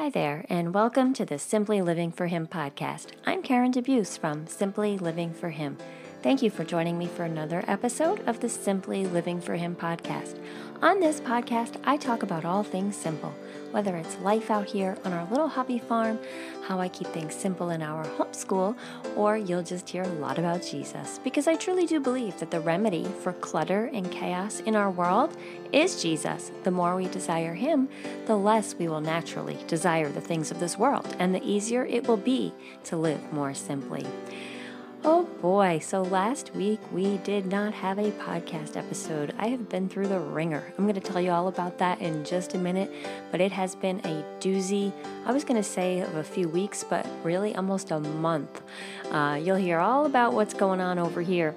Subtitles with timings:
[0.00, 3.08] Hi there, and welcome to the Simply Living for Him podcast.
[3.26, 5.76] I'm Karen DeBeus from Simply Living for Him.
[6.22, 10.42] Thank you for joining me for another episode of the Simply Living for Him podcast.
[10.80, 13.34] On this podcast, I talk about all things simple,
[13.70, 16.18] whether it's life out here on our little hobby farm,
[16.66, 18.76] how I keep things simple in our homeschool,
[19.16, 21.18] or you'll just hear a lot about Jesus.
[21.22, 25.36] Because I truly do believe that the remedy for clutter and chaos in our world
[25.72, 26.50] is Jesus.
[26.64, 27.88] The more we desire Him,
[28.26, 32.06] the less we will naturally desire the things of this world, and the easier it
[32.06, 32.52] will be
[32.84, 34.06] to live more simply.
[35.02, 39.34] Oh boy, so last week we did not have a podcast episode.
[39.38, 40.62] I have been through the wringer.
[40.76, 42.92] I'm going to tell you all about that in just a minute,
[43.30, 44.92] but it has been a doozy.
[45.24, 48.60] I was going to say of a few weeks, but really almost a month.
[49.10, 51.54] Uh, you'll hear all about what's going on over here.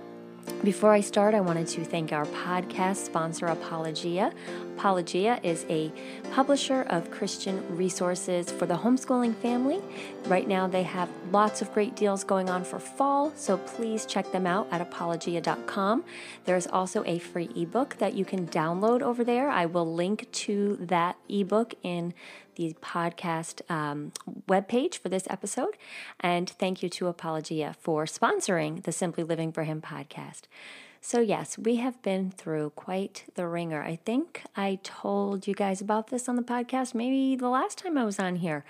[0.64, 4.32] Before I start, I wanted to thank our podcast sponsor, Apologia.
[4.78, 5.92] Apologia is a
[6.32, 9.82] publisher of Christian resources for the homeschooling family.
[10.26, 14.32] Right now, they have lots of great deals going on for fall, so please check
[14.32, 16.04] them out at apologia.com.
[16.46, 19.50] There's also a free ebook that you can download over there.
[19.50, 22.14] I will link to that ebook in
[22.56, 24.12] the podcast um,
[24.48, 25.78] webpage for this episode.
[26.20, 30.44] And thank you to Apologia for sponsoring the Simply Living for Him podcast.
[31.06, 33.84] So, yes, we have been through quite the wringer.
[33.84, 37.98] I think I told you guys about this on the podcast maybe the last time
[37.98, 38.64] I was on here.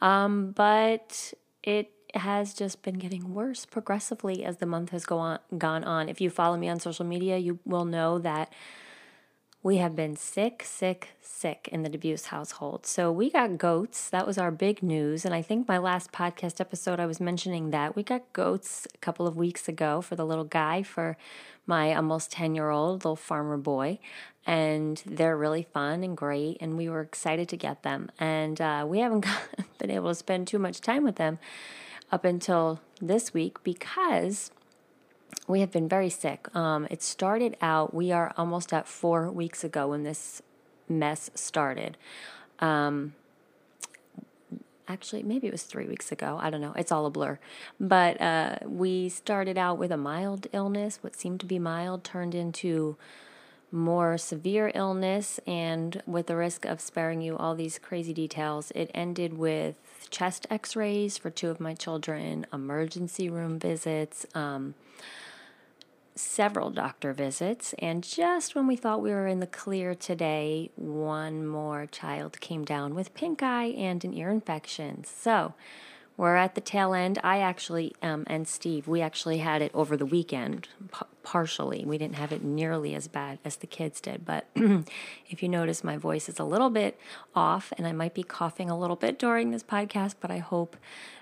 [0.00, 5.40] Um, but it has just been getting worse progressively as the month has go on,
[5.58, 6.08] gone on.
[6.08, 8.50] If you follow me on social media, you will know that
[9.62, 12.86] we have been sick, sick, sick in the DeBeus household.
[12.86, 14.08] So we got goats.
[14.08, 15.24] That was our big news.
[15.24, 17.96] And I think my last podcast episode, I was mentioning that.
[17.96, 21.16] We got goats a couple of weeks ago for the little guy, for
[21.66, 23.98] my almost 10 year old little farmer boy.
[24.46, 26.58] And they're really fun and great.
[26.60, 28.10] And we were excited to get them.
[28.20, 29.26] And uh, we haven't
[29.78, 31.40] been able to spend too much time with them
[32.12, 34.52] up until this week because
[35.46, 36.54] we have been very sick.
[36.54, 40.42] Um, it started out, we are almost at four weeks ago when this
[40.88, 41.96] mess started.
[42.60, 43.14] Um,
[44.86, 46.38] actually, maybe it was three weeks ago.
[46.40, 46.74] I don't know.
[46.76, 47.38] It's all a blur.
[47.78, 50.98] But uh, we started out with a mild illness.
[51.02, 52.96] What seemed to be mild turned into
[53.70, 58.90] more severe illness, and with the risk of sparing you all these crazy details, it
[58.94, 59.76] ended with
[60.08, 64.24] chest x rays for two of my children, emergency room visits.
[64.34, 64.74] Um,
[66.18, 71.46] several doctor visits, and just when we thought we were in the clear today, one
[71.46, 75.04] more child came down with pink eye and an ear infection.
[75.04, 75.54] So
[76.16, 77.20] we're at the tail end.
[77.22, 81.84] I actually, um, and Steve, we actually had it over the weekend, p- partially.
[81.84, 85.84] We didn't have it nearly as bad as the kids did, but if you notice,
[85.84, 86.98] my voice is a little bit
[87.36, 90.76] off, and I might be coughing a little bit during this podcast, but I hope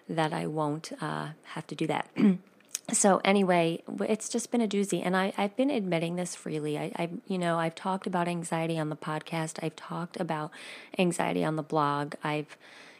[0.08, 2.08] that I won't uh, have to do that.
[2.92, 6.78] so anyway, it's just been a doozy, and I, I've been admitting this freely.
[6.78, 9.58] I, I, you know, I've talked about anxiety on the podcast.
[9.62, 10.52] I've talked about
[10.96, 12.14] anxiety on the blog.
[12.22, 12.56] I've,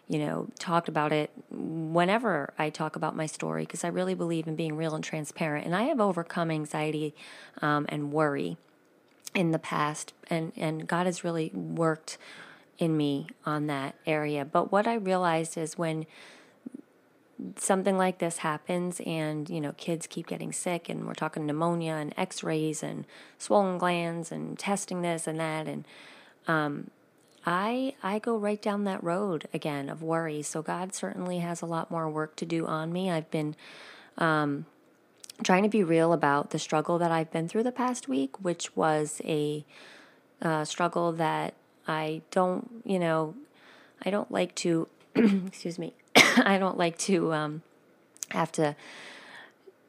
[0.09, 4.49] you know, talked about it whenever I talk about my story because I really believe
[4.49, 5.67] in being real and transparent.
[5.67, 7.15] And I have overcome anxiety
[7.63, 8.57] um, and worry
[9.37, 12.19] in the past, and and God has really worked
[12.79, 14.45] in me on that area.
[14.45, 16.07] But what I realized is when
[17.57, 21.93] something like this happens and you know kids keep getting sick and we're talking pneumonia
[21.93, 23.07] and x-rays and
[23.39, 25.87] swollen glands and testing this and that and
[26.49, 26.91] um,
[27.45, 30.43] i i go right down that road again of worry.
[30.43, 33.11] So god certainly has a lot more work to do on me.
[33.11, 33.55] I've been
[34.17, 34.65] um,
[35.43, 38.75] trying to be real about the struggle that i've been through the past week which
[38.77, 39.65] was a
[40.43, 41.55] uh, struggle that
[41.87, 43.35] i don't you know
[44.05, 45.93] i don't like to excuse me
[46.45, 47.63] I don't like to um,
[48.31, 48.77] have to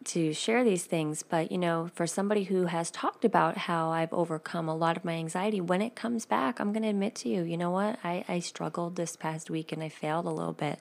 [0.05, 4.13] to share these things, but you know, for somebody who has talked about how I've
[4.13, 7.29] overcome a lot of my anxiety, when it comes back, I'm going to admit to
[7.29, 7.99] you, you know what?
[8.05, 10.79] I, I struggled this past week and I failed a little bit.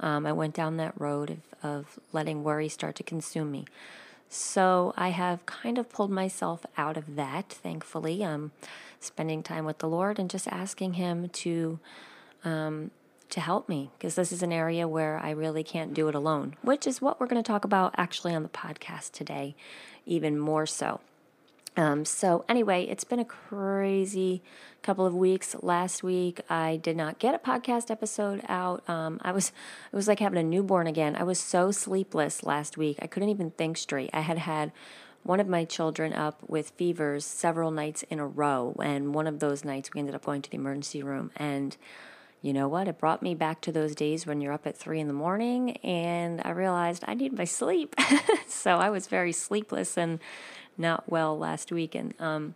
[0.00, 1.30] Um, I went down that road
[1.62, 3.66] of, of letting worry start to consume me.
[4.30, 8.24] So I have kind of pulled myself out of that, thankfully.
[8.24, 8.52] I'm
[8.98, 11.78] spending time with the Lord and just asking Him to
[12.44, 12.90] um,
[13.34, 16.54] to help me because this is an area where I really can't do it alone,
[16.62, 19.56] which is what we're going to talk about actually on the podcast today,
[20.06, 21.00] even more so.
[21.76, 24.40] Um, so, anyway, it's been a crazy
[24.82, 25.56] couple of weeks.
[25.60, 28.88] Last week, I did not get a podcast episode out.
[28.88, 29.48] Um, I was,
[29.92, 31.16] it was like having a newborn again.
[31.16, 32.98] I was so sleepless last week.
[33.02, 34.10] I couldn't even think straight.
[34.12, 34.70] I had had
[35.24, 39.40] one of my children up with fevers several nights in a row, and one of
[39.40, 41.76] those nights we ended up going to the emergency room and
[42.44, 42.88] you know what?
[42.88, 45.78] It brought me back to those days when you're up at three in the morning,
[45.78, 47.94] and I realized I need my sleep.
[48.46, 50.18] so I was very sleepless and
[50.76, 51.94] not well last week.
[51.94, 52.54] And um,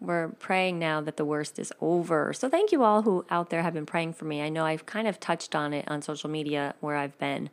[0.00, 2.32] we're praying now that the worst is over.
[2.32, 4.40] So thank you all who out there have been praying for me.
[4.40, 7.50] I know I've kind of touched on it on social media where I've been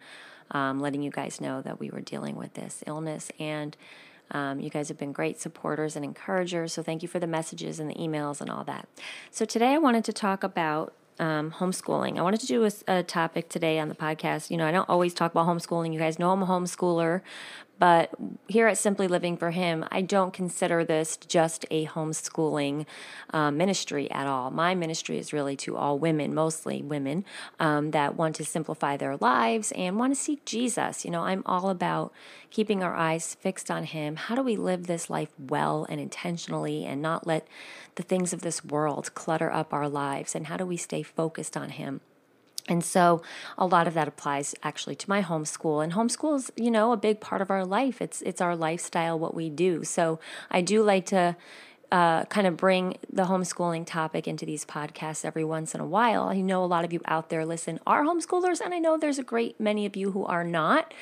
[0.52, 3.76] um, letting you guys know that we were dealing with this illness and.
[4.30, 7.80] Um, you guys have been great supporters and encouragers, so thank you for the messages
[7.80, 8.86] and the emails and all that.
[9.32, 12.18] So, today I wanted to talk about um, homeschooling.
[12.18, 14.52] I wanted to do a, a, topic today on the podcast.
[14.52, 15.94] You know, I don't always talk about homeschooling.
[15.94, 17.22] You guys know I'm a homeschooler,
[17.80, 18.12] but
[18.48, 22.86] here at Simply Living for Him, I don't consider this just a homeschooling
[23.32, 24.52] uh, ministry at all.
[24.52, 27.26] My ministry is really to all women, mostly women,
[27.60, 31.06] um, that want to simplify their lives and want to seek Jesus.
[31.06, 32.12] You know, I'm all about
[32.50, 34.16] keeping our eyes fixed on Him.
[34.16, 37.48] How do we live this life well and intentionally and not let
[37.96, 40.36] the things of this world clutter up our lives?
[40.36, 42.02] And how do we stay focused on Him?
[42.68, 43.22] And so
[43.58, 45.84] a lot of that applies actually to my homeschool.
[45.84, 48.02] And homeschool is, you know, a big part of our life.
[48.02, 49.84] It's it's our lifestyle, what we do.
[49.84, 50.20] So
[50.52, 51.36] I do like to
[51.92, 56.24] uh, kind of bring the homeschooling topic into these podcasts every once in a while.
[56.24, 59.20] I know a lot of you out there listen are homeschoolers, and I know there's
[59.20, 60.94] a great many of you who are not.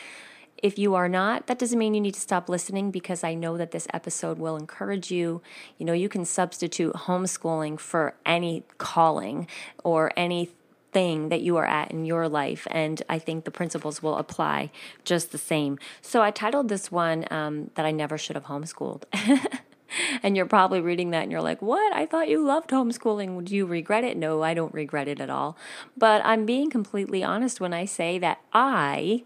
[0.62, 3.58] If you are not, that doesn't mean you need to stop listening because I know
[3.58, 5.42] that this episode will encourage you.
[5.78, 9.48] You know, you can substitute homeschooling for any calling
[9.84, 10.52] or any
[10.96, 12.66] thing that you are at in your life.
[12.72, 14.72] And I think the principles will apply
[15.04, 15.78] just the same.
[16.02, 19.04] So I titled this one um, that I never should have homeschooled.
[20.24, 21.94] and you're probably reading that and you're like, what?
[21.94, 23.36] I thought you loved homeschooling.
[23.36, 24.16] Would you regret it?
[24.16, 25.58] No, I don't regret it at all.
[25.98, 29.26] But I'm being completely honest when I say that I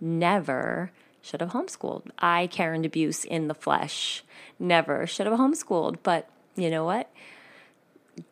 [0.00, 0.90] never
[1.20, 2.08] should have homeschooled.
[2.18, 4.24] I, Karen DeBeus in the flesh,
[4.58, 5.98] never should have homeschooled.
[6.02, 7.12] But you know what?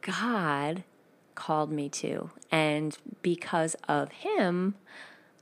[0.01, 0.85] God
[1.39, 2.31] called me to.
[2.51, 4.75] And because of him,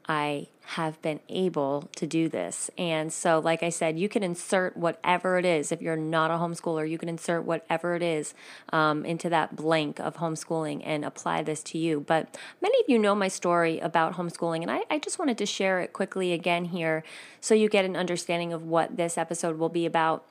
[0.06, 2.70] I have been able to do this.
[2.76, 5.72] And so, like I said, you can insert whatever it is.
[5.72, 8.34] If you're not a homeschooler, you can insert whatever it is
[8.72, 12.00] um, into that blank of homeschooling and apply this to you.
[12.00, 15.46] But many of you know my story about homeschooling, and I, I just wanted to
[15.46, 17.04] share it quickly again here
[17.40, 20.24] so you get an understanding of what this episode will be about.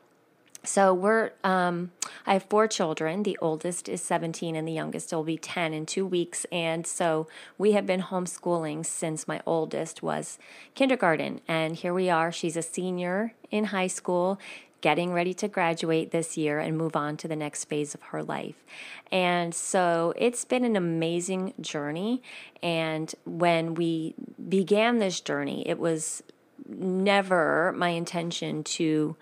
[0.65, 1.91] So we're um,
[2.25, 3.23] I have four children.
[3.23, 7.27] The oldest is 17 and the youngest will be 10 in 2 weeks and so
[7.57, 10.37] we have been homeschooling since my oldest was
[10.73, 12.31] kindergarten and here we are.
[12.31, 14.39] She's a senior in high school
[14.81, 18.21] getting ready to graduate this year and move on to the next phase of her
[18.21, 18.63] life.
[19.11, 22.21] And so it's been an amazing journey
[22.61, 24.13] and when we
[24.47, 26.21] began this journey, it was
[26.67, 29.15] never my intention to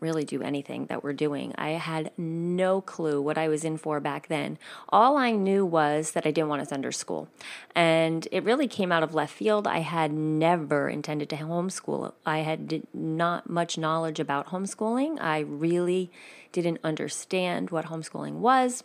[0.00, 1.54] really do anything that we're doing.
[1.56, 4.58] I had no clue what I was in for back then.
[4.88, 7.28] All I knew was that I didn't want to send her to school.
[7.74, 9.66] And it really came out of left field.
[9.66, 12.12] I had never intended to homeschool.
[12.26, 15.20] I had not much knowledge about homeschooling.
[15.20, 16.10] I really
[16.52, 18.84] didn't understand what homeschooling was.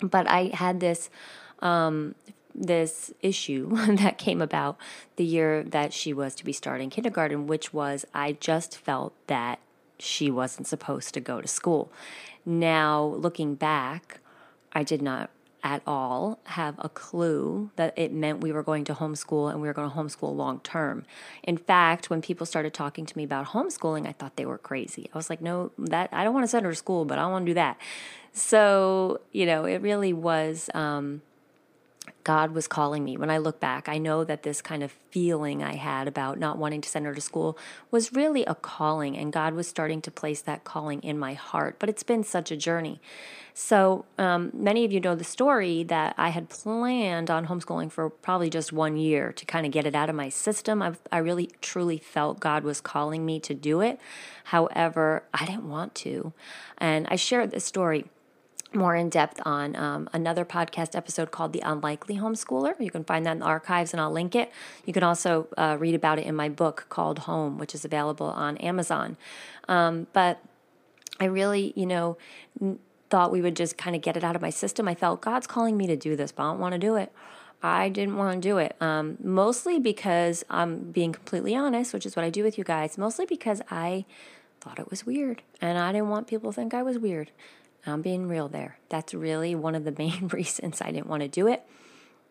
[0.00, 1.10] But I had this
[1.60, 2.14] um,
[2.54, 4.76] this issue that came about
[5.16, 9.58] the year that she was to be starting kindergarten, which was I just felt that
[9.98, 11.92] she wasn't supposed to go to school.
[12.44, 14.20] Now, looking back,
[14.72, 15.30] I did not
[15.64, 19.66] at all have a clue that it meant we were going to homeschool and we
[19.66, 21.04] were going to homeschool long term.
[21.42, 25.10] In fact, when people started talking to me about homeschooling, I thought they were crazy.
[25.12, 27.26] I was like, no, that I don't want to send her to school, but I
[27.26, 27.78] want to do that.
[28.32, 31.22] So, you know, it really was um,
[32.24, 33.16] God was calling me.
[33.16, 36.58] When I look back, I know that this kind of feeling I had about not
[36.58, 37.58] wanting to send her to school
[37.90, 41.76] was really a calling, and God was starting to place that calling in my heart.
[41.78, 43.00] But it's been such a journey.
[43.54, 48.08] So, um, many of you know the story that I had planned on homeschooling for
[48.08, 50.80] probably just one year to kind of get it out of my system.
[50.80, 53.98] I, I really truly felt God was calling me to do it.
[54.44, 56.32] However, I didn't want to.
[56.78, 58.06] And I shared this story
[58.74, 62.78] more in depth on um, another podcast episode called The Unlikely Homeschooler.
[62.78, 64.52] You can find that in the archives and I'll link it.
[64.84, 68.26] You can also uh, read about it in my book called Home, which is available
[68.26, 69.16] on Amazon.
[69.68, 70.42] Um, but
[71.18, 72.18] I really, you know,
[73.10, 74.86] thought we would just kind of get it out of my system.
[74.86, 77.12] I felt God's calling me to do this, but I don't want to do it.
[77.62, 78.76] I didn't want to do it.
[78.80, 82.96] Um, mostly because I'm being completely honest, which is what I do with you guys,
[82.96, 84.04] mostly because I
[84.60, 87.30] thought it was weird and I didn't want people to think I was weird.
[87.86, 88.78] I'm being real there.
[88.88, 91.62] That's really one of the main reasons I didn't want to do it.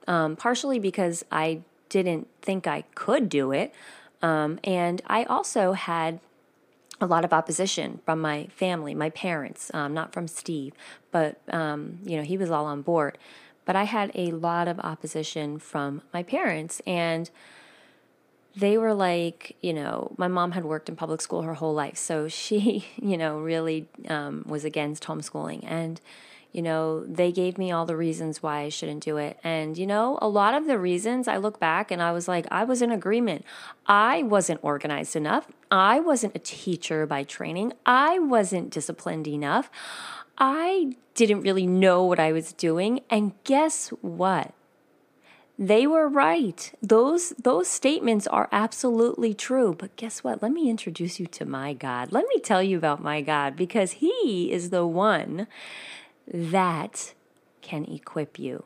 [0.08, 3.74] Um, partially because I didn't think I could do it.
[4.22, 6.20] Um, and I also had
[7.00, 10.74] a lot of opposition from my family, my parents, um, not from Steve,
[11.12, 13.18] but, um, you know, he was all on board.
[13.66, 16.82] but I had a lot of opposition from my parents.
[16.88, 17.30] And
[18.58, 21.96] they were like, you know, my mom had worked in public school her whole life.
[21.96, 25.64] So she, you know, really um, was against homeschooling.
[25.64, 26.02] And,
[26.52, 29.40] you know, they gave me all the reasons why I shouldn't do it.
[29.44, 32.48] And, you know, a lot of the reasons I look back and I was like,
[32.50, 33.46] I was in agreement.
[33.86, 35.48] I wasn't organized enough.
[35.70, 37.74] I wasn't a teacher by training.
[37.86, 39.70] I wasn't disciplined enough.
[40.40, 43.02] I didn't really know what I was doing.
[43.10, 44.54] And guess what?
[45.60, 46.72] They were right.
[46.82, 49.76] Those those statements are absolutely true.
[49.78, 50.44] But guess what?
[50.44, 52.12] Let me introduce you to my God.
[52.12, 55.48] Let me tell you about my God because he is the one
[56.28, 57.14] that
[57.62, 58.66] can equip you.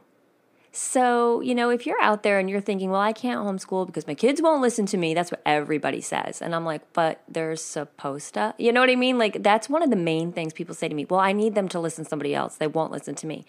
[0.74, 4.08] So, you know, if you're out there and you're thinking, well, I can't homeschool because
[4.08, 6.42] my kids won't listen to me, that's what everybody says.
[6.42, 8.56] And I'm like, but they're supposed to.
[8.58, 9.18] You know what I mean?
[9.18, 11.04] Like, that's one of the main things people say to me.
[11.04, 12.56] Well, I need them to listen to somebody else.
[12.56, 13.46] They won't listen to me.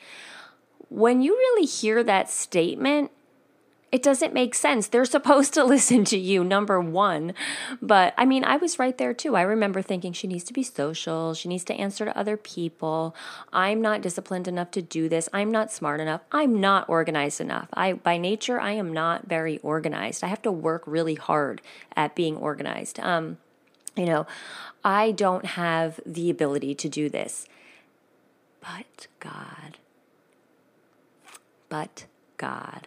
[0.89, 3.13] When you really hear that statement,
[3.93, 4.89] it doesn't make sense.
[4.89, 7.35] They're supposed to listen to you, number one.
[7.83, 9.37] But I mean, I was right there too.
[9.37, 13.15] I remember thinking she needs to be social, she needs to answer to other people.
[13.53, 15.29] I'm not disciplined enough to do this.
[15.33, 16.23] I'm not smart enough.
[16.33, 17.69] I'm not organized enough.
[17.75, 20.25] I by nature I am not very organized.
[20.25, 21.61] I have to work really hard
[21.95, 22.99] at being organized.
[22.99, 23.37] Um,
[23.95, 24.27] you know,
[24.83, 27.47] I don't have the ability to do this.
[28.63, 29.77] But God.
[31.69, 32.07] But
[32.39, 32.87] God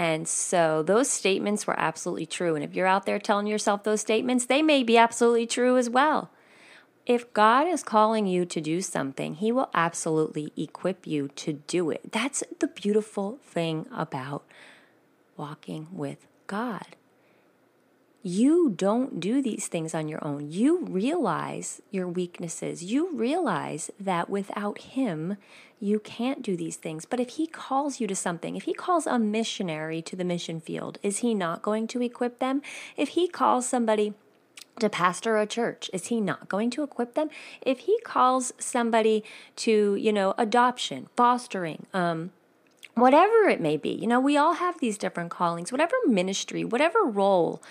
[0.00, 2.54] and so those statements were absolutely true.
[2.54, 5.90] And if you're out there telling yourself those statements, they may be absolutely true as
[5.90, 6.30] well.
[7.04, 11.90] If God is calling you to do something, He will absolutely equip you to do
[11.90, 12.12] it.
[12.12, 14.42] That's the beautiful thing about
[15.36, 16.96] walking with God
[18.22, 20.50] you don't do these things on your own.
[20.50, 22.84] You realize your weaknesses.
[22.84, 25.38] You realize that without Him,
[25.80, 27.06] you can't do these things.
[27.06, 30.60] But if He calls you to something, if He calls a missionary to the mission
[30.60, 32.60] field, is He not going to equip them?
[32.96, 34.12] If He calls somebody
[34.80, 37.30] to pastor a church, is He not going to equip them?
[37.62, 39.24] If He calls somebody
[39.56, 42.32] to, you know, adoption, fostering, um,
[42.94, 47.02] whatever it may be, you know, we all have these different callings, whatever ministry, whatever
[47.02, 47.62] role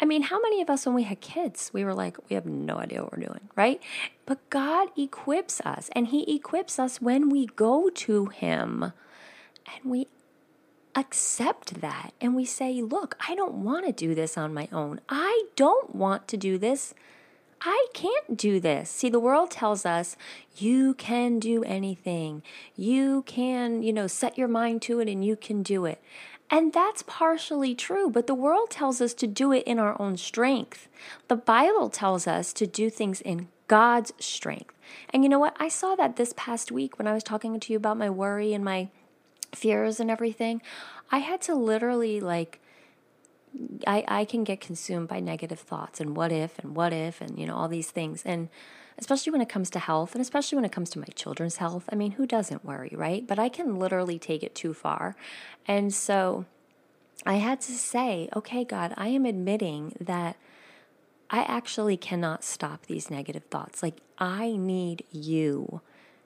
[0.00, 2.46] I mean, how many of us, when we had kids, we were like, we have
[2.46, 3.82] no idea what we're doing, right?
[4.24, 8.92] But God equips us, and He equips us when we go to Him
[9.66, 10.06] and we
[10.94, 15.00] accept that and we say, look, I don't want to do this on my own.
[15.08, 16.94] I don't want to do this.
[17.62, 18.88] I can't do this.
[18.90, 20.16] See, the world tells us
[20.56, 22.42] you can do anything.
[22.74, 26.02] You can, you know, set your mind to it and you can do it.
[26.50, 30.16] And that's partially true, but the world tells us to do it in our own
[30.16, 30.88] strength.
[31.28, 34.74] The Bible tells us to do things in God's strength.
[35.10, 35.56] And you know what?
[35.60, 38.52] I saw that this past week when I was talking to you about my worry
[38.52, 38.88] and my
[39.54, 40.60] fears and everything.
[41.12, 42.60] I had to literally like
[43.86, 47.38] I I can get consumed by negative thoughts and what if and what if and
[47.38, 48.48] you know all these things and
[49.00, 51.88] especially when it comes to health and especially when it comes to my children's health.
[51.90, 53.26] I mean, who doesn't worry, right?
[53.26, 55.16] But I can literally take it too far.
[55.66, 56.44] And so
[57.24, 60.36] I had to say, okay, God, I am admitting that
[61.30, 63.82] I actually cannot stop these negative thoughts.
[63.82, 65.80] Like, I need you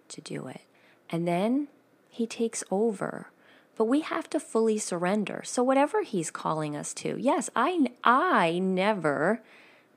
[0.09, 0.63] to do it.
[1.11, 1.69] And then
[2.09, 3.29] He takes over.
[3.77, 5.43] But we have to fully surrender.
[5.45, 9.43] So, whatever He's calling us to, yes, I, I never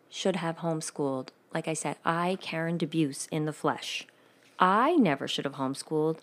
[0.10, 4.06] should have homeschooled like I said, I, Karen DeBeus, in the flesh.
[4.60, 6.20] I never should have homeschooled,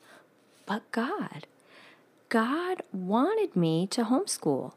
[0.67, 1.47] but God.
[2.29, 4.73] God wanted me to homeschool.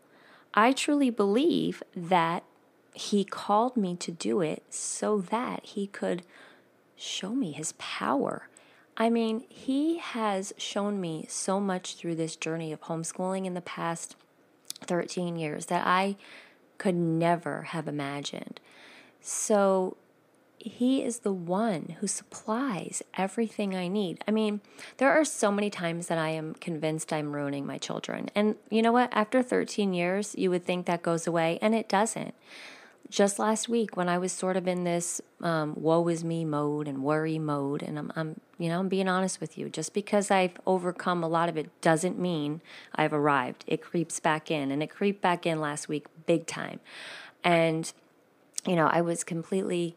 [0.54, 2.44] I truly believe that
[2.94, 6.24] He called me to do it so that He could
[6.96, 8.48] show me His power.
[8.96, 13.62] I mean, He has shown me so much through this journey of homeschooling in the
[13.62, 14.16] past
[14.82, 16.16] 13 years that I
[16.78, 18.60] could never have imagined.
[19.22, 19.98] So,
[20.60, 24.24] he is the one who supplies everything I need.
[24.28, 24.62] I mean,
[24.98, 28.30] there are so many times that I am convinced I'm ruining my children.
[28.34, 29.10] And you know what?
[29.14, 32.34] After 13 years, you would think that goes away, and it doesn't.
[33.10, 36.88] Just last week, when I was sort of in this um, woe is me mode
[36.90, 39.70] and worry mode, and I'm, I'm, you know, I'm being honest with you.
[39.70, 42.62] Just because I've overcome a lot of it doesn't mean
[42.96, 43.64] I've arrived.
[43.68, 46.82] It creeps back in, and it creeped back in last week big time.
[47.44, 47.94] And,
[48.66, 49.96] you know, I was completely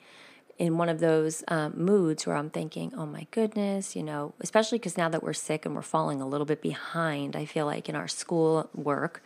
[0.60, 4.76] in one of those um, moods where I'm thinking, oh my goodness, you know, especially
[4.76, 7.88] because now that we're sick and we're falling a little bit behind, I feel like
[7.88, 9.22] in our school work.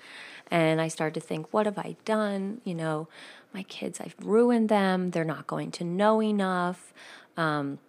[0.49, 2.61] And I start to think, what have I done?
[2.62, 3.09] You know,
[3.53, 5.11] my kids, I've ruined them.
[5.11, 6.95] They're not going to know enough.
[7.37, 7.81] Um,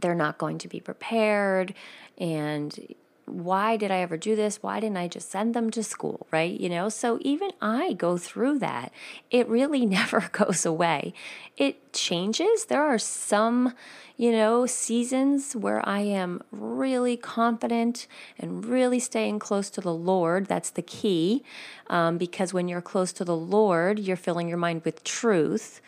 [0.00, 1.74] they're not going to be prepared.
[2.16, 2.94] And
[3.26, 4.62] why did I ever do this?
[4.62, 6.26] Why didn't I just send them to school?
[6.30, 6.58] Right?
[6.58, 8.92] You know, so even I go through that.
[9.30, 11.14] It really never goes away.
[11.56, 12.66] It changes.
[12.66, 13.74] There are some,
[14.16, 18.06] you know, seasons where I am really confident
[18.38, 20.46] and really staying close to the Lord.
[20.46, 21.44] That's the key.
[21.88, 25.80] Um, because when you're close to the Lord, you're filling your mind with truth.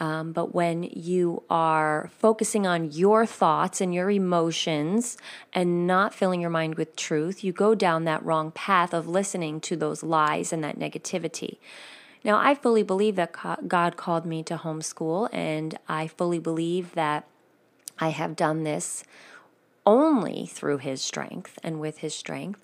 [0.00, 5.16] Um, but when you are focusing on your thoughts and your emotions
[5.52, 9.60] and not filling your mind with truth, you go down that wrong path of listening
[9.62, 11.58] to those lies and that negativity.
[12.24, 13.34] Now, I fully believe that
[13.66, 17.26] God called me to homeschool, and I fully believe that
[17.98, 19.04] I have done this
[19.86, 22.62] only through His strength and with His strength.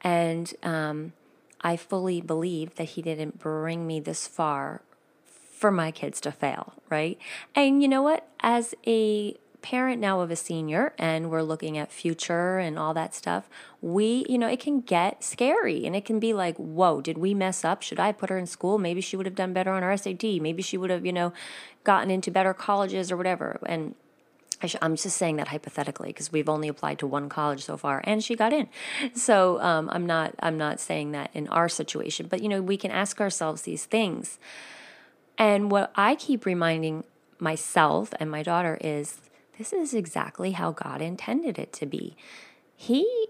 [0.00, 1.12] And um,
[1.60, 4.82] I fully believe that He didn't bring me this far
[5.54, 7.18] for my kids to fail, right?
[7.54, 8.28] And you know what?
[8.40, 13.14] As a parent now of a senior and we're looking at future and all that
[13.14, 13.48] stuff,
[13.80, 17.32] we, you know, it can get scary and it can be like, whoa, did we
[17.32, 17.82] mess up?
[17.82, 18.76] Should I put her in school?
[18.76, 20.22] Maybe she would have done better on her SAT.
[20.22, 21.32] Maybe she would have, you know,
[21.82, 23.58] gotten into better colleges or whatever.
[23.64, 23.94] And
[24.62, 28.00] I am just saying that hypothetically because we've only applied to one college so far,
[28.04, 28.68] and she got in.
[29.14, 32.76] So um, I'm not I'm not saying that in our situation, but you know we
[32.76, 34.38] can ask ourselves these things.
[35.36, 37.04] And what I keep reminding
[37.38, 39.18] myself and my daughter is
[39.58, 42.16] this is exactly how God intended it to be.
[42.76, 43.28] He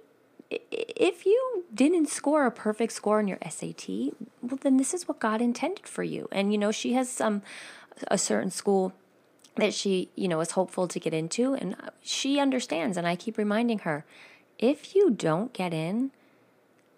[0.51, 3.89] if you didn't score a perfect score on your SAT,
[4.43, 6.29] well then this is what God intended for you.
[6.31, 7.43] And you know, she has some
[8.09, 8.93] a certain school
[9.57, 13.39] that she, you know, is hopeful to get into and she understands and I keep
[13.39, 14.05] reminding her,
[14.59, 16.11] if you don't get in,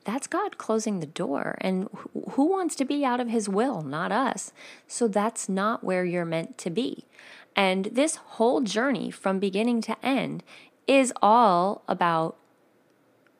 [0.06, 1.58] that's God closing the door.
[1.60, 1.88] And
[2.30, 3.82] who wants to be out of his will?
[3.82, 4.52] Not us.
[4.86, 7.04] So that's not where you're meant to be.
[7.56, 10.44] And this whole journey from beginning to end
[10.86, 12.36] is all about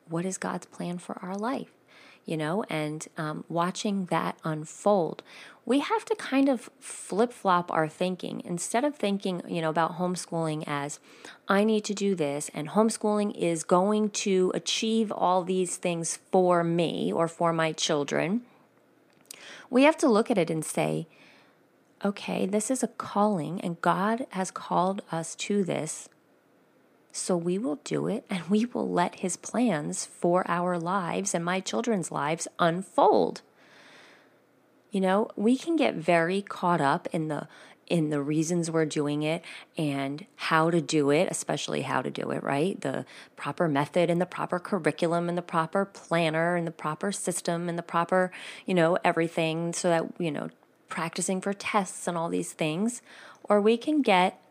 [0.09, 1.71] what is God's plan for our life,
[2.25, 5.23] you know, and um, watching that unfold
[5.67, 8.41] we have to kind of flip flop our thinking.
[8.45, 11.01] Instead of thinking, you know, about homeschooling as
[11.49, 16.63] I need to do this and homeschooling is going to achieve all these things for
[16.63, 18.43] me or for my children,
[19.69, 21.05] we have to look at it and say,
[22.05, 26.07] okay, this is a calling and God has called us to this.
[27.11, 31.43] So we will do it and we will let his plans for our lives and
[31.43, 33.41] my children's lives unfold.
[34.97, 37.47] You know, we can get very caught up in the
[37.85, 39.43] in the reasons we're doing it
[39.77, 42.81] and how to do it, especially how to do it, right?
[42.81, 43.05] The
[43.35, 47.77] proper method and the proper curriculum and the proper planner and the proper system and
[47.77, 48.31] the proper,
[48.65, 50.49] you know, everything so that, you know,
[50.89, 53.03] practicing for tests and all these things.
[53.43, 54.41] Or we can get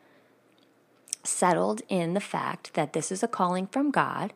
[1.24, 4.32] settled in the fact that this is a calling from God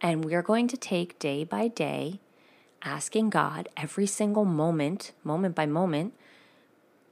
[0.00, 2.20] and we're going to take day by day
[2.84, 6.14] asking God every single moment, moment by moment,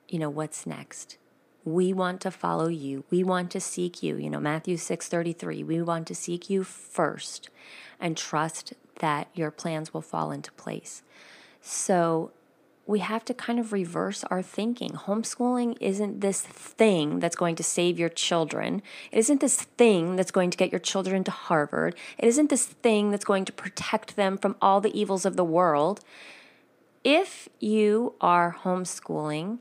[0.08, 1.16] you know, what's next?
[1.64, 3.04] We want to follow you.
[3.10, 4.16] We want to seek you.
[4.16, 7.48] You know, Matthew 6:33, we want to seek you first
[8.00, 11.02] and trust that your plans will fall into place.
[11.60, 12.32] So,
[12.86, 14.90] we have to kind of reverse our thinking.
[14.90, 18.82] Homeschooling isn't this thing that's going to save your children.
[19.12, 21.94] It isn't this thing that's going to get your children to Harvard.
[22.18, 25.44] It isn't this thing that's going to protect them from all the evils of the
[25.44, 26.00] world.
[27.04, 29.58] If you are homeschooling,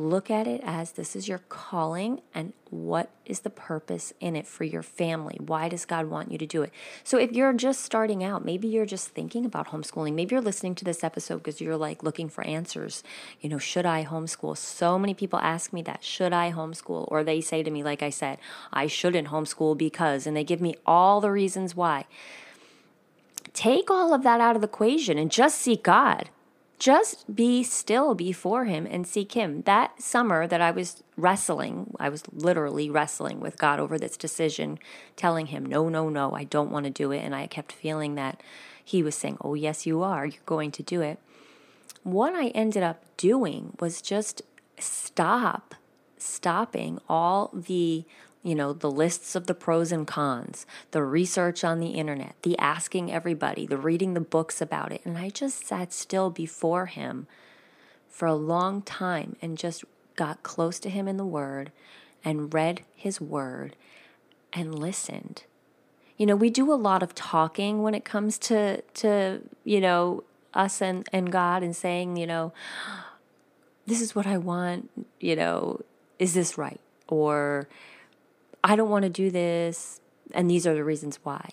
[0.00, 4.46] look at it as this is your calling and what is the purpose in it
[4.46, 5.36] for your family?
[5.44, 6.72] Why does God want you to do it?
[7.04, 10.74] So, if you're just starting out, maybe you're just thinking about homeschooling, maybe you're listening
[10.76, 13.02] to this episode because you're like looking for answers.
[13.40, 14.56] You know, should I homeschool?
[14.56, 16.02] So many people ask me that.
[16.02, 17.06] Should I homeschool?
[17.08, 18.38] Or they say to me, like I said,
[18.72, 22.06] I shouldn't homeschool because, and they give me all the reasons why.
[23.52, 26.30] Take all of that out of the equation and just seek God
[26.80, 29.62] just be still before him and seek him.
[29.62, 34.78] That summer that I was wrestling, I was literally wrestling with God over this decision,
[35.14, 37.18] telling him, no, no, no, I don't want to do it.
[37.18, 38.42] And I kept feeling that
[38.82, 40.24] he was saying, oh, yes, you are.
[40.24, 41.18] You're going to do it.
[42.02, 44.40] What I ended up doing was just
[44.78, 45.74] stop,
[46.16, 48.06] stopping all the
[48.42, 52.58] you know, the lists of the pros and cons, the research on the internet, the
[52.58, 55.02] asking everybody, the reading the books about it.
[55.04, 57.26] And I just sat still before him
[58.08, 59.84] for a long time and just
[60.16, 61.70] got close to him in the Word
[62.24, 63.76] and read his Word
[64.52, 65.44] and listened.
[66.16, 70.24] You know, we do a lot of talking when it comes to, to you know,
[70.54, 72.52] us and, and God and saying, you know,
[73.86, 75.80] this is what I want, you know,
[76.18, 76.80] is this right?
[77.06, 77.68] Or,
[78.62, 80.00] I don't want to do this,
[80.32, 81.50] and these are the reasons why.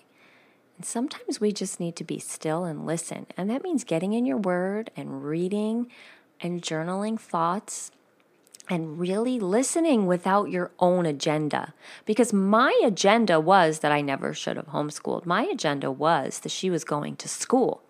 [0.76, 3.26] And sometimes we just need to be still and listen.
[3.36, 5.90] And that means getting in your word and reading
[6.40, 7.90] and journaling thoughts
[8.70, 11.74] and really listening without your own agenda.
[12.04, 15.26] Because my agenda was that I never should have homeschooled.
[15.26, 17.82] My agenda was that she was going to school.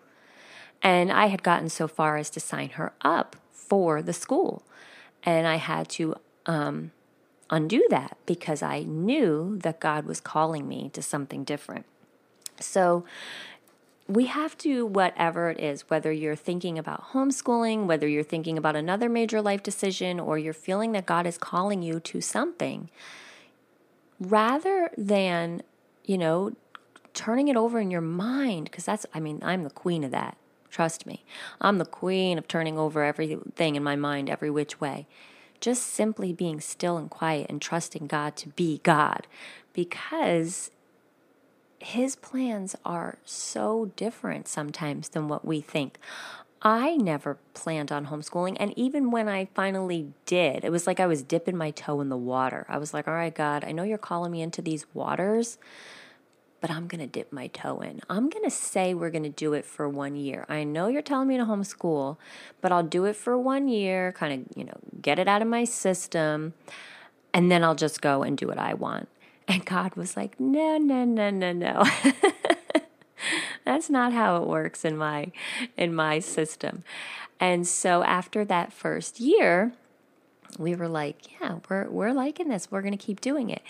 [0.81, 4.63] And I had gotten so far as to sign her up for the school.
[5.23, 6.91] And I had to um,
[7.49, 11.85] undo that because I knew that God was calling me to something different.
[12.59, 13.05] So
[14.07, 18.75] we have to, whatever it is, whether you're thinking about homeschooling, whether you're thinking about
[18.75, 22.89] another major life decision, or you're feeling that God is calling you to something,
[24.19, 25.61] rather than,
[26.05, 26.53] you know,
[27.13, 30.37] turning it over in your mind, because that's, I mean, I'm the queen of that.
[30.71, 31.23] Trust me.
[31.61, 35.07] I'm the queen of turning over everything in my mind every which way.
[35.59, 39.27] Just simply being still and quiet and trusting God to be God.
[39.73, 40.71] Because
[41.79, 45.97] his plans are so different sometimes than what we think.
[46.61, 48.57] I never planned on homeschooling.
[48.59, 52.09] And even when I finally did, it was like I was dipping my toe in
[52.09, 52.65] the water.
[52.67, 55.57] I was like, all right, God, I know you're calling me into these waters,
[56.61, 58.01] but I'm going to dip my toe in.
[58.09, 60.45] I'm going to say we're going to do it for one year.
[60.49, 62.17] I know you're telling me to homeschool,
[62.61, 65.47] but I'll do it for one year, kind of, you know, get it out of
[65.47, 66.53] my system,
[67.33, 69.07] and then I'll just go and do what I want.
[69.47, 71.83] And God was like, no, no, no, no, no.
[73.65, 75.31] That's not how it works in my
[75.75, 76.83] in my system.
[77.39, 79.73] And so after that first year,
[80.57, 82.69] we were like, yeah, we're we're liking this.
[82.71, 83.61] We're going to keep doing it.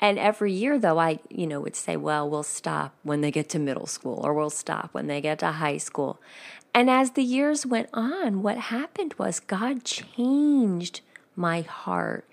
[0.00, 3.48] And every year though I, you know, would say, well, we'll stop when they get
[3.50, 6.20] to middle school or we'll stop when they get to high school.
[6.74, 11.00] And as the years went on, what happened was God changed
[11.36, 12.26] my heart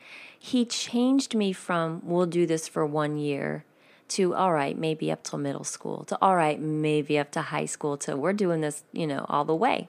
[0.43, 3.63] he changed me from we'll do this for one year
[4.07, 7.65] to all right, maybe up till middle school, to all right, maybe up to high
[7.65, 9.87] school, to we're doing this, you know, all the way.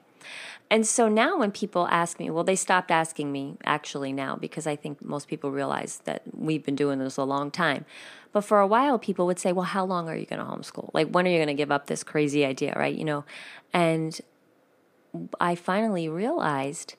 [0.73, 4.65] And so now when people ask me, well, they stopped asking me actually now because
[4.65, 7.85] I think most people realize that we've been doing this a long time.
[8.31, 10.89] But for a while, people would say, well, how long are you going to homeschool?
[10.91, 12.95] Like, when are you going to give up this crazy idea, right?
[12.95, 13.23] You know,
[13.71, 14.19] and
[15.39, 16.95] I finally realized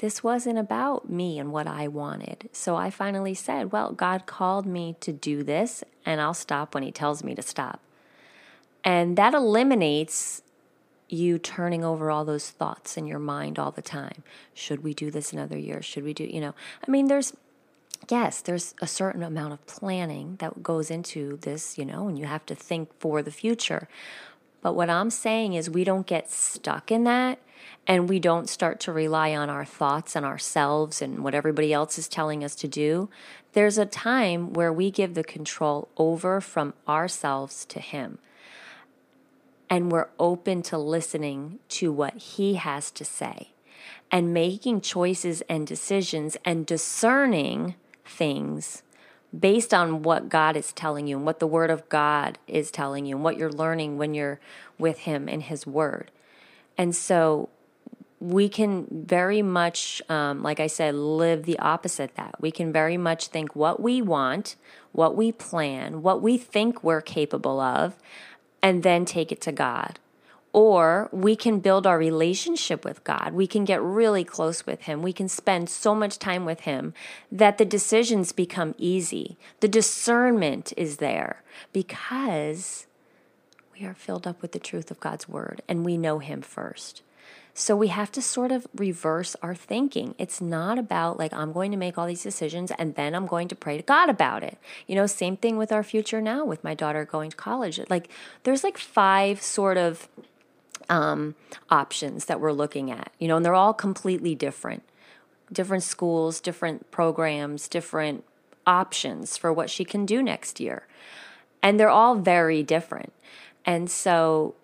[0.00, 2.50] this wasn't about me and what I wanted.
[2.52, 6.82] So I finally said, Well, God called me to do this, and I'll stop when
[6.82, 7.80] He tells me to stop.
[8.84, 10.42] And that eliminates
[11.12, 14.22] you turning over all those thoughts in your mind all the time.
[14.54, 15.82] Should we do this another year?
[15.82, 16.54] Should we do, you know?
[16.86, 17.34] I mean, there's,
[18.08, 22.26] yes, there's a certain amount of planning that goes into this, you know, and you
[22.26, 23.88] have to think for the future.
[24.62, 27.38] But what I'm saying is, we don't get stuck in that
[27.86, 31.98] and we don't start to rely on our thoughts and ourselves and what everybody else
[31.98, 33.08] is telling us to do,
[33.52, 38.18] there's a time where we give the control over from ourselves to Him.
[39.70, 43.52] And we're open to listening to what He has to say
[44.10, 48.82] and making choices and decisions and discerning things
[49.38, 53.06] based on what God is telling you and what the Word of God is telling
[53.06, 54.40] you and what you're learning when you're
[54.76, 56.10] with Him in His Word.
[56.76, 57.48] And so
[58.18, 62.34] we can very much, um, like I said, live the opposite that.
[62.40, 64.56] We can very much think what we want,
[64.92, 67.96] what we plan, what we think we're capable of,
[68.62, 69.98] and then take it to God.
[70.52, 73.32] Or we can build our relationship with God.
[73.32, 75.00] We can get really close with Him.
[75.00, 76.92] We can spend so much time with Him
[77.30, 79.38] that the decisions become easy.
[79.60, 81.42] The discernment is there
[81.72, 82.86] because
[83.72, 87.02] we are filled up with the truth of God's Word and we know Him first.
[87.54, 90.14] So we have to sort of reverse our thinking.
[90.18, 93.48] It's not about like, I'm going to make all these decisions and then I'm going
[93.48, 94.58] to pray to God about it.
[94.86, 97.80] You know, same thing with our future now with my daughter going to college.
[97.88, 98.08] Like,
[98.44, 100.08] there's like five sort of
[100.88, 101.34] um,
[101.70, 104.82] options that we're looking at, you know, and they're all completely different.
[105.52, 108.24] Different schools, different programs, different
[108.66, 110.86] options for what she can do next year.
[111.62, 113.12] And they're all very different.
[113.64, 114.54] And so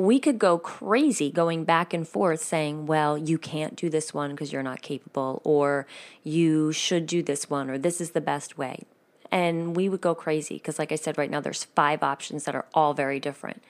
[0.00, 4.30] we could go crazy going back and forth saying, well, you can't do this one
[4.30, 5.86] because you're not capable, or
[6.22, 8.82] you should do this one, or this is the best way.
[9.30, 12.54] And we would go crazy because, like I said, right now there's five options that
[12.54, 13.62] are all very different.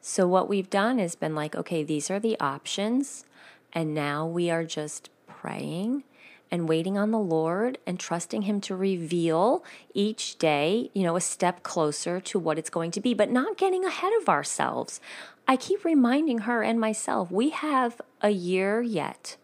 [0.00, 3.24] So, what we've done is been like, okay, these are the options.
[3.72, 6.04] And now we are just praying
[6.52, 11.20] and waiting on the Lord and trusting Him to reveal each day, you know, a
[11.20, 15.00] step closer to what it's going to be, but not getting ahead of ourselves.
[15.48, 19.36] I keep reminding her and myself we have a year yet,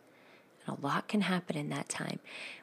[0.67, 2.21] and a lot can happen in that time.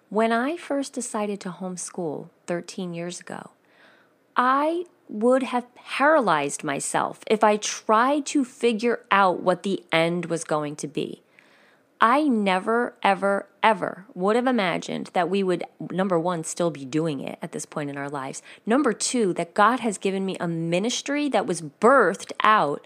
[0.09, 3.49] When I first decided to homeschool 13 years ago,
[4.37, 10.43] I would have paralyzed myself if I tried to figure out what the end was
[10.43, 11.23] going to be.
[11.99, 17.19] I never, ever, ever would have imagined that we would, number one, still be doing
[17.19, 18.43] it at this point in our lives.
[18.63, 22.85] Number two, that God has given me a ministry that was birthed out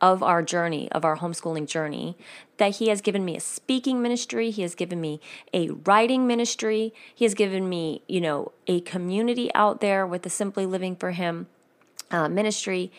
[0.00, 2.16] of our journey, of our homeschooling journey,
[2.58, 5.20] that He has given me a speaking ministry, He has given me
[5.52, 10.30] a writing ministry, He has given me, you know, a community out there with the
[10.30, 11.48] Simply Living for Him
[12.12, 12.92] uh, ministry.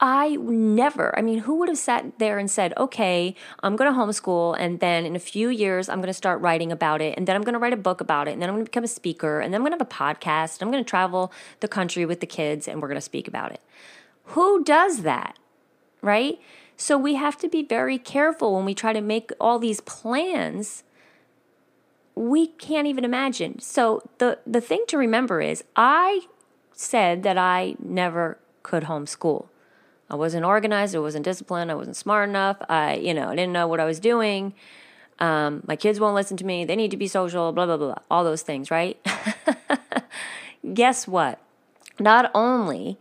[0.00, 3.34] I never, I mean, who would have sat there and said, okay,
[3.64, 6.70] I'm going to homeschool, and then in a few years, I'm going to start writing
[6.70, 8.54] about it, and then I'm going to write a book about it, and then I'm
[8.54, 10.70] going to become a speaker, and then I'm going to have a podcast, and I'm
[10.70, 13.60] going to travel the country with the kids, and we're going to speak about it.
[14.34, 15.36] Who does that?
[16.02, 16.40] right?
[16.76, 20.84] So we have to be very careful when we try to make all these plans.
[22.14, 23.58] We can't even imagine.
[23.60, 26.22] So the the thing to remember is I
[26.72, 29.46] said that I never could homeschool.
[30.10, 32.56] I wasn't organized, I wasn't disciplined, I wasn't smart enough.
[32.68, 34.54] I, you know, I didn't know what I was doing.
[35.18, 36.64] Um, my kids won't listen to me.
[36.64, 38.02] They need to be social, blah, blah, blah, blah.
[38.10, 38.98] All those things, right?
[40.74, 41.40] Guess what?
[41.98, 42.98] Not only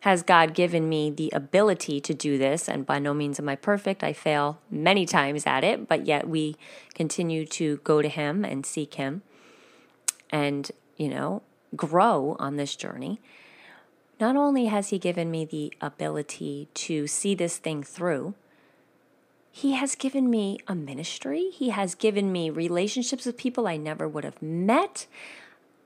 [0.00, 2.68] has God given me the ability to do this?
[2.68, 4.04] And by no means am I perfect.
[4.04, 6.56] I fail many times at it, but yet we
[6.94, 9.22] continue to go to Him and seek Him
[10.30, 11.42] and, you know,
[11.74, 13.20] grow on this journey.
[14.20, 18.34] Not only has He given me the ability to see this thing through,
[19.50, 21.50] He has given me a ministry.
[21.50, 25.06] He has given me relationships with people I never would have met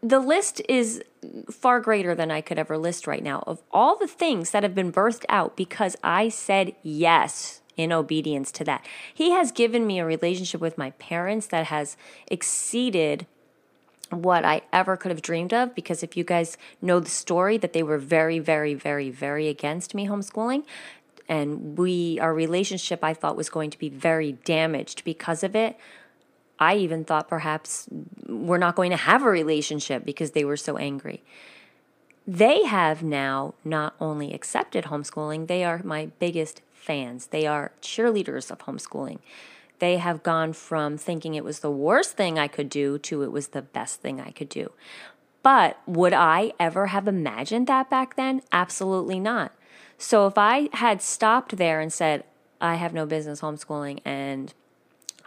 [0.03, 1.03] the list is
[1.49, 4.75] far greater than I could ever list right now of all the things that have
[4.75, 8.85] been birthed out because I said yes in obedience to that.
[9.15, 13.27] He has given me a relationship with my parents that has exceeded
[14.13, 17.73] what I ever could have dreamed of because if you guys know the story that
[17.73, 20.65] they were very very very very against me homeschooling
[21.29, 25.77] and we our relationship I thought was going to be very damaged because of it
[26.63, 27.89] I even thought perhaps
[28.29, 31.25] we're not going to have a relationship because they were so angry.
[32.25, 37.27] They have now not only accepted homeschooling, they are my biggest fans.
[37.27, 39.19] They are cheerleaders of homeschooling.
[39.83, 43.33] They have gone from thinking it was the worst thing I could do to it
[43.33, 44.71] was the best thing I could do.
[45.43, 48.43] But would I ever have imagined that back then?
[48.53, 49.51] Absolutely not.
[49.99, 52.23] So if I had stopped there and said,
[52.61, 54.55] I have no business homeschooling and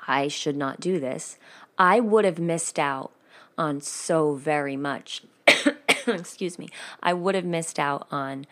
[0.08, 1.38] I should not do this,
[1.78, 3.12] I would have missed out
[3.58, 5.24] on so very much.
[6.08, 6.70] Excuse me.
[7.04, 8.46] I would have missed out on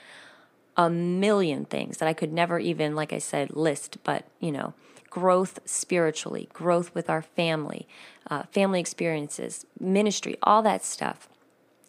[0.75, 4.73] a million things that I could never even, like I said, list, but you know,
[5.13, 7.87] growth spiritually, growth with our family,
[8.31, 11.29] uh, family experiences, ministry, all that stuff.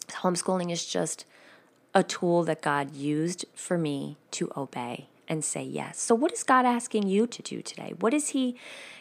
[0.09, 1.25] Homeschooling is just
[1.95, 5.99] a tool that God used for me to obey and say yes.
[5.99, 7.95] So, what is God asking you to do today?
[7.99, 8.57] What is He,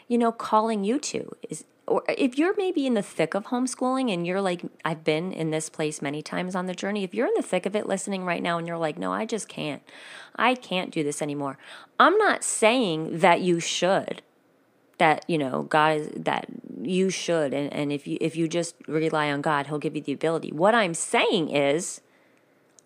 [0.09, 1.37] you know, calling you to?
[1.51, 5.33] Is or if you're maybe in the thick of homeschooling and you're like, I've been
[5.33, 7.05] in this place many times on the journey.
[7.05, 9.27] If you're in the thick of it listening right now and you're like, no, I
[9.27, 9.83] just can't,
[10.37, 11.59] I can't do this anymore.
[12.01, 14.23] I'm not saying that you should,
[14.99, 16.47] that, you know, God is, that
[16.81, 17.53] you should.
[17.53, 20.53] And, and if you, if you just rely on God, He'll give you the ability.
[20.53, 22.01] What I'm saying is,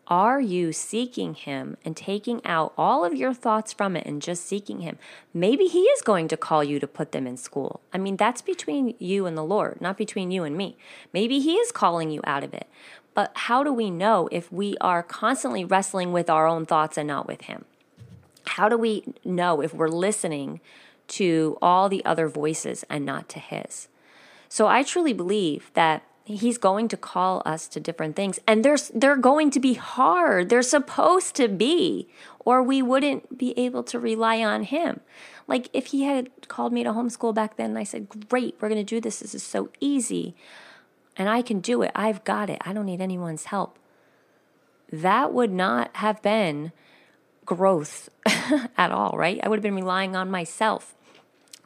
[0.08, 4.46] are you seeking Him and taking out all of your thoughts from it and just
[4.46, 4.98] seeking Him?
[5.34, 7.80] Maybe He is going to call you to put them in school.
[7.92, 10.76] I mean, that's between you and the Lord, not between you and me.
[11.12, 12.66] Maybe He is calling you out of it.
[13.14, 17.06] But how do we know if we are constantly wrestling with our own thoughts and
[17.06, 17.66] not with Him?
[18.46, 20.60] How do we know if we're listening
[21.08, 23.88] to all the other voices and not to His?
[24.48, 28.38] So I truly believe that he's going to call us to different things.
[28.46, 30.48] And there's they're going to be hard.
[30.48, 32.08] They're supposed to be
[32.40, 35.00] or we wouldn't be able to rely on him.
[35.46, 38.68] Like if he had called me to homeschool back then and i said great we're
[38.68, 39.20] going to do this.
[39.20, 40.34] This is so easy
[41.16, 41.90] and i can do it.
[41.94, 42.60] I've got it.
[42.64, 43.78] I don't need anyone's help.
[44.92, 46.72] That would not have been
[47.46, 48.10] growth
[48.76, 49.40] at all right?
[49.42, 50.94] I would have been relying on myself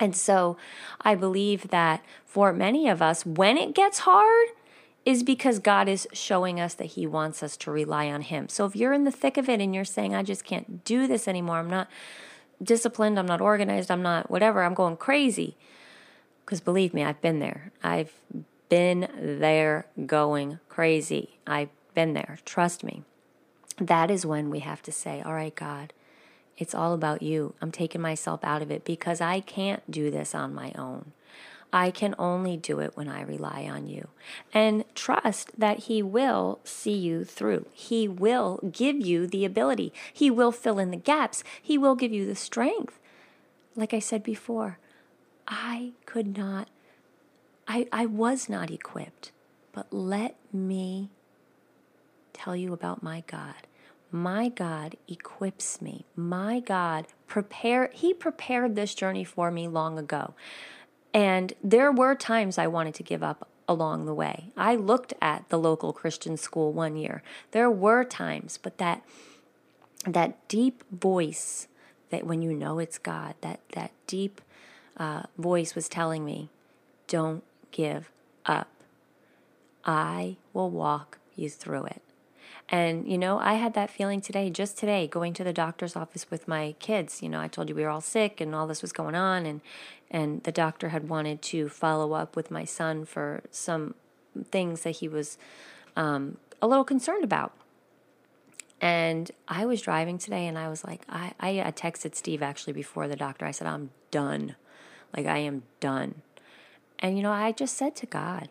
[0.02, 0.56] and so
[1.00, 4.48] I believe that for many of us, when it gets hard,
[5.04, 8.48] is because God is showing us that He wants us to rely on Him.
[8.48, 11.06] So if you're in the thick of it and you're saying, I just can't do
[11.06, 11.88] this anymore, I'm not
[12.60, 15.56] disciplined, I'm not organized, I'm not whatever, I'm going crazy.
[16.44, 17.70] Because believe me, I've been there.
[17.84, 18.12] I've
[18.68, 21.38] been there going crazy.
[21.46, 22.38] I've been there.
[22.44, 23.04] Trust me.
[23.78, 25.92] That is when we have to say, All right, God,
[26.62, 27.54] it's all about you.
[27.60, 31.12] I'm taking myself out of it because I can't do this on my own.
[31.72, 34.08] I can only do it when I rely on you.
[34.52, 37.66] And trust that He will see you through.
[37.72, 39.92] He will give you the ability.
[40.12, 41.42] He will fill in the gaps.
[41.60, 42.98] He will give you the strength.
[43.74, 44.78] Like I said before,
[45.48, 46.68] I could not,
[47.66, 49.32] I, I was not equipped.
[49.72, 51.08] But let me
[52.34, 53.66] tell you about my God.
[54.14, 56.04] My God equips me.
[56.14, 60.34] My God prepare he prepared this journey for me long ago.
[61.14, 64.50] And there were times I wanted to give up along the way.
[64.54, 67.22] I looked at the local Christian school one year.
[67.52, 69.02] There were times, but that
[70.06, 71.68] that deep voice
[72.10, 74.42] that when you know it's God, that that deep
[74.98, 76.50] uh, voice was telling me,
[77.06, 78.10] "Don't give
[78.44, 78.68] up.
[79.86, 82.02] I will walk you through it."
[82.68, 86.30] And, you know, I had that feeling today, just today, going to the doctor's office
[86.30, 87.22] with my kids.
[87.22, 89.44] You know, I told you we were all sick and all this was going on.
[89.44, 89.60] And,
[90.10, 93.94] and the doctor had wanted to follow up with my son for some
[94.50, 95.36] things that he was
[95.96, 97.52] um, a little concerned about.
[98.80, 103.06] And I was driving today and I was like, I, I texted Steve actually before
[103.06, 103.44] the doctor.
[103.44, 104.56] I said, I'm done.
[105.16, 106.22] Like, I am done.
[106.98, 108.48] And, you know, I just said to God,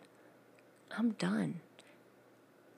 [0.96, 1.60] I'm done.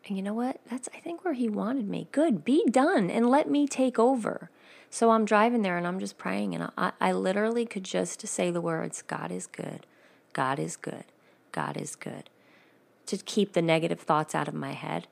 [0.07, 0.61] And you know what?
[0.71, 2.09] That's, I think, where he wanted me.
[2.13, 4.51] Good, be done and let me take over.
[4.91, 8.53] So I'm driving there and I'm just praying, and I, I literally could just say
[8.53, 9.87] the words God is good,
[10.33, 11.05] God is good,
[11.51, 12.31] God is good,
[13.07, 15.09] to keep the negative thoughts out of my head.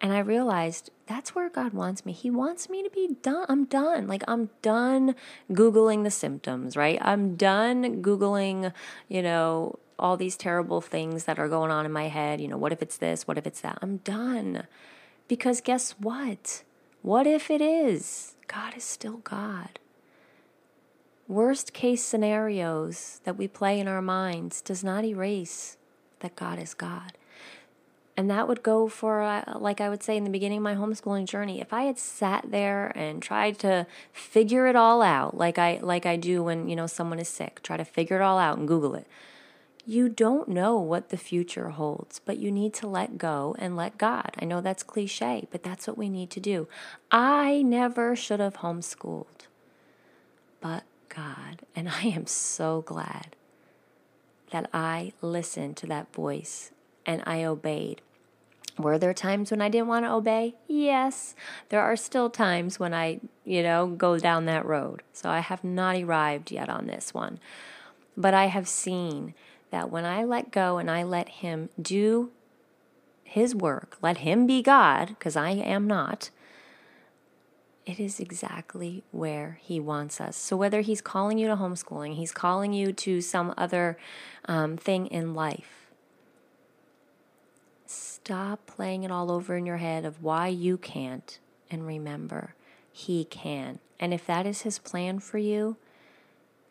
[0.00, 2.12] And I realized that's where God wants me.
[2.12, 3.46] He wants me to be done.
[3.48, 4.06] I'm done.
[4.06, 5.16] Like, I'm done
[5.50, 6.98] Googling the symptoms, right?
[7.02, 8.72] I'm done Googling,
[9.08, 12.40] you know, all these terrible things that are going on in my head.
[12.40, 13.26] You know, what if it's this?
[13.26, 13.78] What if it's that?
[13.80, 14.66] I'm done.
[15.28, 16.64] Because guess what?
[17.02, 18.34] What if it is?
[18.48, 19.78] God is still God.
[21.28, 25.76] Worst case scenarios that we play in our minds does not erase
[26.20, 27.12] that God is God.
[28.16, 30.74] And that would go for, uh, like I would say in the beginning of my
[30.74, 31.60] homeschooling journey.
[31.60, 36.04] If I had sat there and tried to figure it all out, like I like
[36.04, 38.68] I do when you know someone is sick, try to figure it all out and
[38.68, 39.06] Google it.
[39.84, 43.98] You don't know what the future holds, but you need to let go and let
[43.98, 44.30] God.
[44.40, 46.68] I know that's cliche, but that's what we need to do.
[47.10, 49.48] I never should have homeschooled,
[50.60, 51.62] but God.
[51.74, 53.34] And I am so glad
[54.52, 56.70] that I listened to that voice
[57.04, 58.02] and I obeyed.
[58.78, 60.54] Were there times when I didn't want to obey?
[60.66, 61.34] Yes.
[61.68, 65.02] There are still times when I, you know, go down that road.
[65.12, 67.38] So I have not arrived yet on this one.
[68.16, 69.34] But I have seen
[69.72, 72.30] that when I let go and I let Him do
[73.24, 76.30] His work, let Him be God, because I am not,
[77.84, 80.36] it is exactly where He wants us.
[80.36, 83.98] So, whether He's calling you to homeschooling, He's calling you to some other
[84.44, 85.90] um, thing in life,
[87.86, 91.38] stop playing it all over in your head of why you can't
[91.70, 92.54] and remember
[92.92, 93.78] He can.
[93.98, 95.76] And if that is His plan for you,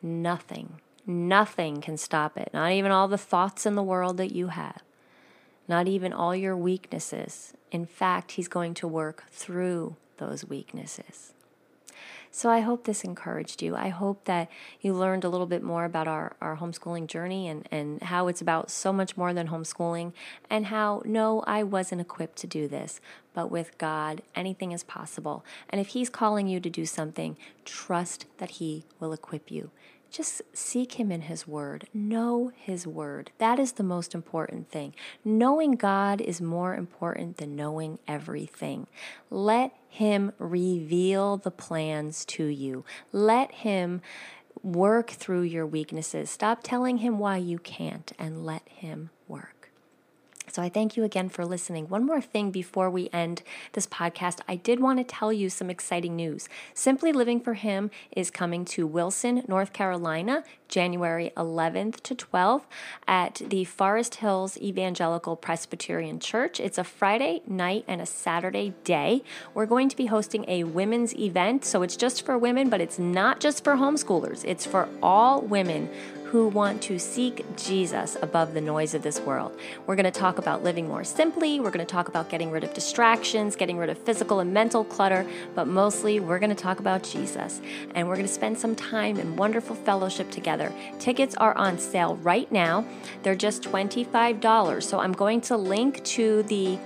[0.03, 2.49] nothing Nothing can stop it.
[2.53, 4.81] Not even all the thoughts in the world that you have.
[5.67, 7.53] Not even all your weaknesses.
[7.71, 11.33] In fact, He's going to work through those weaknesses.
[12.33, 13.75] So I hope this encouraged you.
[13.75, 17.67] I hope that you learned a little bit more about our, our homeschooling journey and,
[17.71, 20.13] and how it's about so much more than homeschooling,
[20.49, 23.01] and how, no, I wasn't equipped to do this,
[23.33, 25.43] but with God, anything is possible.
[25.69, 27.35] And if He's calling you to do something,
[27.65, 29.69] trust that He will equip you.
[30.11, 31.87] Just seek Him in His Word.
[31.93, 33.31] Know His Word.
[33.37, 34.93] That is the most important thing.
[35.23, 38.87] Knowing God is more important than knowing everything.
[39.29, 42.83] Let Him reveal the plans to you.
[43.13, 44.01] Let Him
[44.61, 46.29] work through your weaknesses.
[46.29, 49.60] Stop telling Him why you can't and let Him work.
[50.51, 51.87] So I thank you again for listening.
[51.87, 55.69] One more thing before we end this podcast, I did want to tell you some
[55.69, 56.49] exciting news.
[56.73, 62.63] Simply Living for Him is coming to Wilson, North Carolina, January 11th to 12th
[63.07, 66.59] at the Forest Hills Evangelical Presbyterian Church.
[66.59, 69.23] It's a Friday night and a Saturday day.
[69.53, 72.99] We're going to be hosting a women's event, so it's just for women, but it's
[72.99, 74.43] not just for homeschoolers.
[74.45, 75.89] It's for all women
[76.31, 79.53] who want to seek Jesus above the noise of this world.
[79.85, 81.59] We're going to talk about living more simply.
[81.59, 84.85] We're going to talk about getting rid of distractions, getting rid of physical and mental
[84.85, 87.59] clutter, but mostly we're going to talk about Jesus.
[87.95, 90.71] And we're going to spend some time in wonderful fellowship together.
[90.99, 92.85] Tickets are on sale right now,
[93.23, 94.83] they're just $25.
[94.83, 96.79] So I'm going to link to the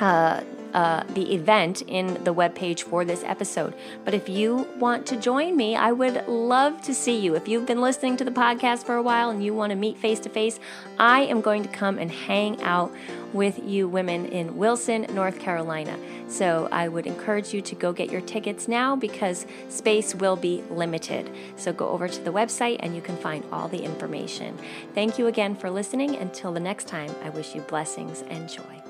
[0.00, 0.42] uh,
[0.74, 3.74] uh, the event in the webpage for this episode.
[4.04, 7.36] But if you want to join me, I would love to see you.
[7.36, 9.96] If you've been listening to the podcast for a while and you want to meet
[9.96, 10.58] face to face,
[10.98, 12.92] I am going to come and hang out
[13.32, 15.98] with you women in Wilson, North Carolina.
[16.28, 20.62] So I would encourage you to go get your tickets now because space will be
[20.70, 21.30] limited.
[21.56, 24.58] So go over to the website and you can find all the information.
[24.94, 26.16] Thank you again for listening.
[26.16, 28.83] Until the next time, I wish you blessings and joy.